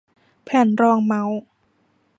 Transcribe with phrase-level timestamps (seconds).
[0.45, 1.41] แผ่นรองเม้าส์